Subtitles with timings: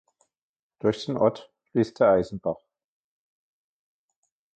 [0.79, 2.57] Durch den Ort fließt der Eisenbach.